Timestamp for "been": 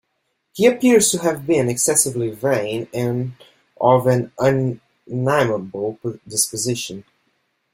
1.45-1.69